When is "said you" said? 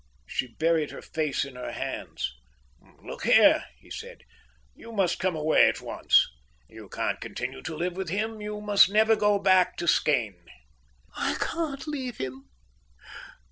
3.91-4.91